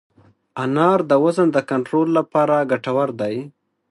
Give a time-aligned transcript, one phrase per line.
[0.63, 3.35] انار د وزن د کنټرول لپاره ګټور دی.